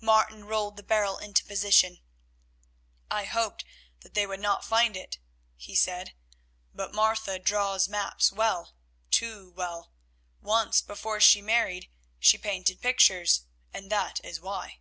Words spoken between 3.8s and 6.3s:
that they would not find it," he said,